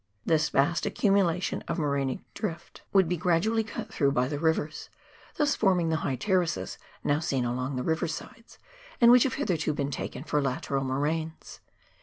[0.25, 4.29] This vast accumulation of morainic drift would be gradually cut COOK PJVER AND ANCIENT GLACIERS.
[4.29, 4.37] 15?
[4.39, 4.89] through by the rivers,
[5.35, 8.57] thus forming the high terraces now seen along the river sides,
[8.99, 11.59] and which have hitherto been taken for lateral moraines.